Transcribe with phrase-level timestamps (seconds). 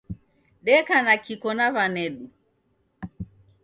[0.65, 2.25] Deka na Kiko na wanedu